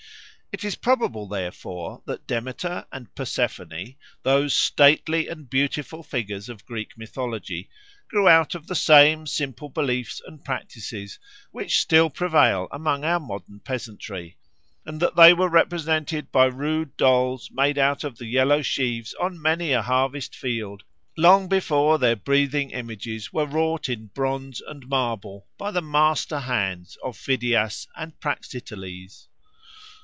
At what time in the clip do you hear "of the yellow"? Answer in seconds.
18.03-18.61